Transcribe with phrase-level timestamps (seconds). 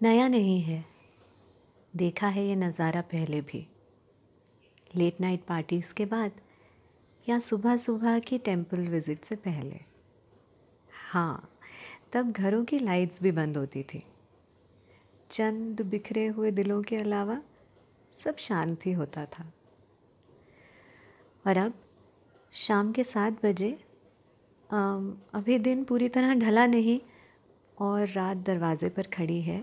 [0.00, 0.84] नया नहीं है।
[1.94, 3.66] देखा है ये नज़ारा पहले भी।
[4.96, 6.32] लेट नाइट पार्टीज़ के बाद
[7.26, 9.80] या सुबह सुबह की टेंपल विज़िट से पहले।
[10.92, 11.48] हाँ
[12.12, 14.02] तब घरों की लाइट्स भी बंद होती थी।
[15.30, 17.40] चंद बिखरे हुए दिलों के अलावा
[18.12, 19.44] सब शांति होता था।
[21.44, 21.74] और अब
[22.54, 23.70] शाम के सात बजे
[24.70, 26.98] अभी दिन पूरी तरह ढला नहीं
[27.78, 29.62] और रात दरवाज़े पर खड़ी है।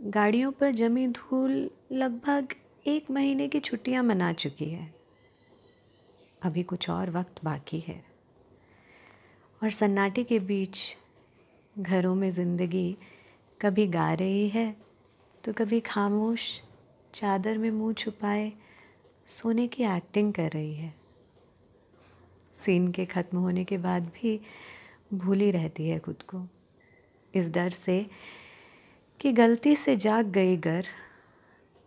[0.00, 1.52] गाड़ियों पर जमी धूल
[1.92, 2.54] लगभग
[2.86, 4.92] एक महीने की छुट्टियाँ मना चुकी है।
[6.42, 8.02] अभी कुछ और वक्त बाकी है।
[9.62, 10.80] और सन्नाटे के बीच
[11.76, 12.96] घरों में ज़िंदगी
[13.60, 14.74] कभी गा रही है
[15.44, 16.50] तो कभी खामोश
[17.14, 18.52] चादर में मुँह छुपाए
[19.28, 20.94] सोने की एक्टिंग कर रही है।
[22.54, 24.40] सीन के ख़त्म होने के बाद भी
[25.14, 26.46] भूली रहती है खुद को।
[27.34, 28.04] इस डर से
[29.24, 30.86] कि गलती से जाग गई घर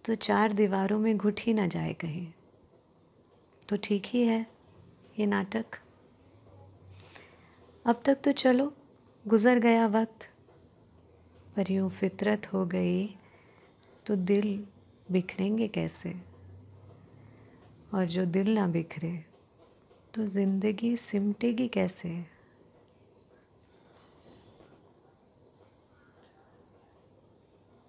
[0.05, 2.25] तो चार दीवारों में घुट ही ना जाए कहीं।
[3.69, 4.39] तो ठीक ही है
[5.19, 5.77] ये नाटक।
[7.85, 8.71] अब तक तो चलो,
[9.25, 10.27] गुज़र गया वक्त,
[11.55, 13.05] पर यूँ फितरत हो गई
[14.05, 14.65] तो दिल
[15.11, 16.13] बिखरेंगे कैसे?
[17.93, 19.13] और जो दिल ना बिखरे
[20.13, 22.36] तो ज़िंदगी सिमटेगी कैसे?